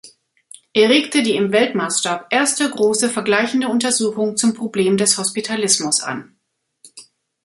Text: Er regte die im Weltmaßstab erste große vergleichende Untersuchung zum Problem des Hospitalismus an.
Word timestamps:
Er 0.73 0.89
regte 0.89 1.21
die 1.21 1.35
im 1.35 1.51
Weltmaßstab 1.51 2.25
erste 2.33 2.67
große 2.67 3.07
vergleichende 3.07 3.67
Untersuchung 3.67 4.35
zum 4.35 4.55
Problem 4.55 4.97
des 4.97 5.19
Hospitalismus 5.19 6.01
an. 6.01 6.35